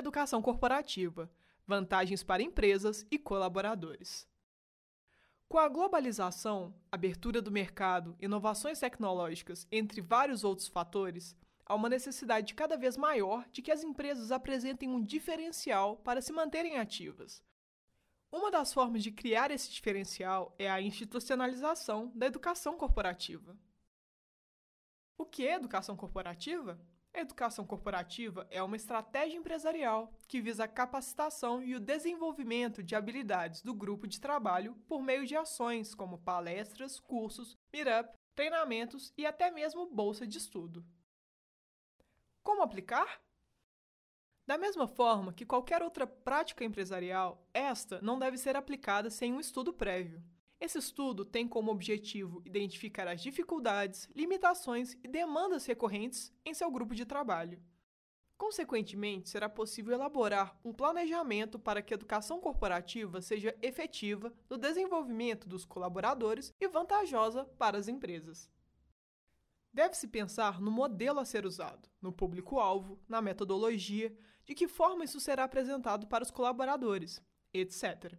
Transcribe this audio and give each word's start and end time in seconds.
Educação 0.00 0.40
corporativa 0.40 1.30
vantagens 1.66 2.22
para 2.22 2.42
empresas 2.42 3.06
e 3.10 3.18
colaboradores. 3.18 4.26
Com 5.46 5.58
a 5.58 5.68
globalização, 5.68 6.74
abertura 6.90 7.42
do 7.42 7.50
mercado, 7.50 8.16
inovações 8.18 8.80
tecnológicas, 8.80 9.68
entre 9.70 10.00
vários 10.00 10.42
outros 10.42 10.68
fatores, 10.68 11.36
há 11.66 11.74
uma 11.74 11.90
necessidade 11.90 12.54
cada 12.54 12.78
vez 12.78 12.96
maior 12.96 13.46
de 13.52 13.60
que 13.60 13.70
as 13.70 13.84
empresas 13.84 14.32
apresentem 14.32 14.88
um 14.88 15.04
diferencial 15.04 15.98
para 15.98 16.22
se 16.22 16.32
manterem 16.32 16.78
ativas. 16.78 17.42
Uma 18.32 18.50
das 18.50 18.72
formas 18.72 19.02
de 19.02 19.12
criar 19.12 19.50
esse 19.50 19.70
diferencial 19.70 20.54
é 20.58 20.70
a 20.70 20.80
institucionalização 20.80 22.10
da 22.14 22.24
educação 22.24 22.74
corporativa. 22.78 23.54
O 25.18 25.26
que 25.26 25.46
é 25.46 25.56
educação 25.56 25.94
corporativa? 25.94 26.80
A 27.12 27.20
educação 27.20 27.66
corporativa 27.66 28.46
é 28.50 28.62
uma 28.62 28.76
estratégia 28.76 29.36
empresarial 29.36 30.12
que 30.28 30.40
visa 30.40 30.64
a 30.64 30.68
capacitação 30.68 31.62
e 31.62 31.74
o 31.74 31.80
desenvolvimento 31.80 32.82
de 32.82 32.94
habilidades 32.94 33.62
do 33.62 33.74
grupo 33.74 34.06
de 34.06 34.20
trabalho 34.20 34.76
por 34.86 35.02
meio 35.02 35.26
de 35.26 35.36
ações 35.36 35.92
como 35.94 36.18
palestras, 36.18 37.00
cursos, 37.00 37.58
meetup, 37.72 38.16
treinamentos 38.34 39.12
e 39.18 39.26
até 39.26 39.50
mesmo 39.50 39.86
bolsa 39.86 40.24
de 40.26 40.38
estudo. 40.38 40.86
Como 42.42 42.62
aplicar? 42.62 43.20
Da 44.46 44.56
mesma 44.56 44.86
forma 44.86 45.32
que 45.32 45.44
qualquer 45.44 45.82
outra 45.82 46.06
prática 46.06 46.64
empresarial, 46.64 47.46
esta 47.52 48.00
não 48.00 48.18
deve 48.18 48.38
ser 48.38 48.56
aplicada 48.56 49.10
sem 49.10 49.32
um 49.32 49.40
estudo 49.40 49.72
prévio. 49.72 50.22
Esse 50.60 50.76
estudo 50.76 51.24
tem 51.24 51.48
como 51.48 51.72
objetivo 51.72 52.42
identificar 52.44 53.08
as 53.08 53.22
dificuldades, 53.22 54.06
limitações 54.14 54.92
e 55.02 55.08
demandas 55.08 55.64
recorrentes 55.64 56.30
em 56.44 56.52
seu 56.52 56.70
grupo 56.70 56.94
de 56.94 57.06
trabalho. 57.06 57.58
Consequentemente, 58.36 59.30
será 59.30 59.48
possível 59.48 59.94
elaborar 59.94 60.58
um 60.62 60.72
planejamento 60.72 61.58
para 61.58 61.80
que 61.80 61.94
a 61.94 61.96
educação 61.96 62.40
corporativa 62.40 63.22
seja 63.22 63.56
efetiva 63.62 64.32
no 64.50 64.58
desenvolvimento 64.58 65.48
dos 65.48 65.64
colaboradores 65.64 66.54
e 66.60 66.68
vantajosa 66.68 67.44
para 67.58 67.78
as 67.78 67.88
empresas. 67.88 68.50
Deve-se 69.72 70.08
pensar 70.08 70.60
no 70.60 70.70
modelo 70.70 71.20
a 71.20 71.24
ser 71.24 71.46
usado, 71.46 71.88
no 72.02 72.12
público-alvo, 72.12 72.98
na 73.08 73.22
metodologia, 73.22 74.14
de 74.44 74.54
que 74.54 74.68
forma 74.68 75.04
isso 75.04 75.20
será 75.20 75.44
apresentado 75.44 76.06
para 76.06 76.24
os 76.24 76.30
colaboradores, 76.30 77.22
etc. 77.52 78.18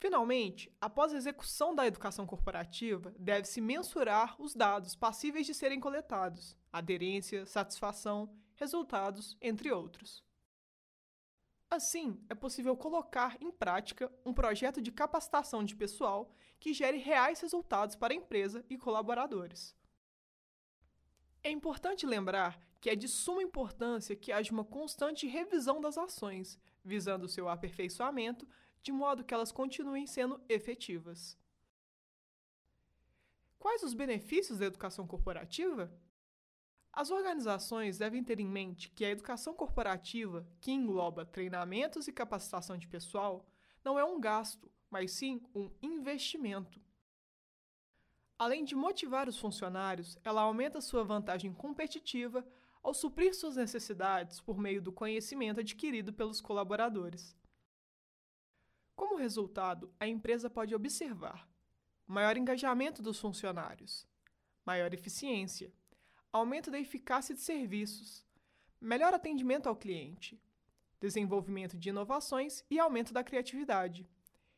Finalmente, 0.00 0.74
após 0.80 1.12
a 1.12 1.16
execução 1.18 1.74
da 1.74 1.86
educação 1.86 2.26
corporativa, 2.26 3.14
deve-se 3.18 3.60
mensurar 3.60 4.34
os 4.40 4.54
dados 4.54 4.96
passíveis 4.96 5.44
de 5.44 5.52
serem 5.52 5.78
coletados, 5.78 6.56
aderência, 6.72 7.44
satisfação, 7.44 8.34
resultados, 8.54 9.36
entre 9.42 9.70
outros. 9.70 10.24
Assim, 11.68 12.18
é 12.30 12.34
possível 12.34 12.74
colocar 12.78 13.36
em 13.42 13.50
prática 13.50 14.10
um 14.24 14.32
projeto 14.32 14.80
de 14.80 14.90
capacitação 14.90 15.62
de 15.62 15.76
pessoal 15.76 16.32
que 16.58 16.72
gere 16.72 16.96
reais 16.96 17.38
resultados 17.42 17.94
para 17.94 18.14
a 18.14 18.16
empresa 18.16 18.64
e 18.70 18.78
colaboradores. 18.78 19.76
É 21.42 21.50
importante 21.50 22.06
lembrar 22.06 22.58
que 22.80 22.88
é 22.88 22.96
de 22.96 23.06
suma 23.06 23.42
importância 23.42 24.16
que 24.16 24.32
haja 24.32 24.50
uma 24.50 24.64
constante 24.64 25.26
revisão 25.26 25.78
das 25.78 25.98
ações, 25.98 26.58
visando 26.82 27.28
seu 27.28 27.50
aperfeiçoamento 27.50 28.48
de 28.82 28.92
modo 28.92 29.24
que 29.24 29.34
elas 29.34 29.52
continuem 29.52 30.06
sendo 30.06 30.40
efetivas. 30.48 31.38
Quais 33.58 33.82
os 33.82 33.92
benefícios 33.92 34.58
da 34.58 34.66
educação 34.66 35.06
corporativa? 35.06 35.92
As 36.92 37.10
organizações 37.10 37.98
devem 37.98 38.24
ter 38.24 38.40
em 38.40 38.48
mente 38.48 38.90
que 38.90 39.04
a 39.04 39.10
educação 39.10 39.54
corporativa, 39.54 40.46
que 40.60 40.72
engloba 40.72 41.24
treinamentos 41.24 42.08
e 42.08 42.12
capacitação 42.12 42.76
de 42.76 42.88
pessoal, 42.88 43.46
não 43.84 43.98
é 43.98 44.04
um 44.04 44.20
gasto, 44.20 44.70
mas 44.90 45.12
sim 45.12 45.42
um 45.54 45.70
investimento. 45.82 46.80
Além 48.38 48.64
de 48.64 48.74
motivar 48.74 49.28
os 49.28 49.38
funcionários, 49.38 50.18
ela 50.24 50.40
aumenta 50.40 50.80
sua 50.80 51.04
vantagem 51.04 51.52
competitiva 51.52 52.46
ao 52.82 52.94
suprir 52.94 53.34
suas 53.34 53.56
necessidades 53.56 54.40
por 54.40 54.58
meio 54.58 54.80
do 54.80 54.90
conhecimento 54.90 55.60
adquirido 55.60 56.12
pelos 56.12 56.40
colaboradores. 56.40 57.36
Como 59.00 59.16
resultado, 59.16 59.90
a 59.98 60.06
empresa 60.06 60.50
pode 60.50 60.74
observar 60.74 61.48
maior 62.06 62.36
engajamento 62.36 63.00
dos 63.00 63.18
funcionários, 63.18 64.06
maior 64.62 64.92
eficiência, 64.92 65.72
aumento 66.30 66.70
da 66.70 66.78
eficácia 66.78 67.34
de 67.34 67.40
serviços, 67.40 68.26
melhor 68.78 69.14
atendimento 69.14 69.70
ao 69.70 69.74
cliente, 69.74 70.38
desenvolvimento 71.00 71.78
de 71.78 71.88
inovações 71.88 72.62
e 72.68 72.78
aumento 72.78 73.10
da 73.10 73.24
criatividade, 73.24 74.06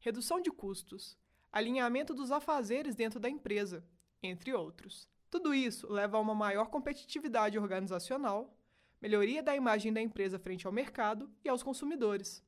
redução 0.00 0.38
de 0.38 0.50
custos, 0.50 1.16
alinhamento 1.50 2.12
dos 2.12 2.30
afazeres 2.30 2.94
dentro 2.94 3.18
da 3.18 3.30
empresa, 3.30 3.82
entre 4.22 4.52
outros. 4.52 5.08
Tudo 5.30 5.54
isso 5.54 5.90
leva 5.90 6.18
a 6.18 6.20
uma 6.20 6.34
maior 6.34 6.66
competitividade 6.66 7.58
organizacional, 7.58 8.54
melhoria 9.00 9.42
da 9.42 9.56
imagem 9.56 9.94
da 9.94 10.02
empresa 10.02 10.38
frente 10.38 10.66
ao 10.66 10.72
mercado 10.74 11.32
e 11.42 11.48
aos 11.48 11.62
consumidores. 11.62 12.44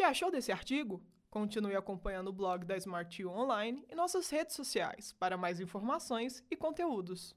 Que 0.00 0.04
achou 0.04 0.30
desse 0.30 0.50
artigo? 0.50 0.98
Continue 1.28 1.76
acompanhando 1.76 2.28
o 2.28 2.32
blog 2.32 2.64
da 2.64 2.74
Smart 2.78 3.26
Online 3.26 3.84
e 3.86 3.94
nossas 3.94 4.30
redes 4.30 4.56
sociais 4.56 5.12
para 5.12 5.36
mais 5.36 5.60
informações 5.60 6.42
e 6.50 6.56
conteúdos. 6.56 7.36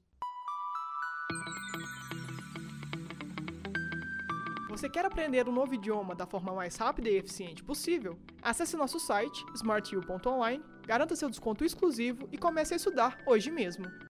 Você 4.70 4.88
quer 4.88 5.04
aprender 5.04 5.46
um 5.46 5.52
novo 5.52 5.74
idioma 5.74 6.14
da 6.14 6.26
forma 6.26 6.54
mais 6.54 6.74
rápida 6.76 7.10
e 7.10 7.16
eficiente 7.16 7.62
possível? 7.62 8.18
Acesse 8.40 8.78
nosso 8.78 8.98
site 8.98 9.44
smartu.online, 9.54 10.64
garanta 10.86 11.14
seu 11.14 11.28
desconto 11.28 11.66
exclusivo 11.66 12.26
e 12.32 12.38
comece 12.38 12.72
a 12.72 12.78
estudar 12.78 13.18
hoje 13.26 13.50
mesmo. 13.50 13.84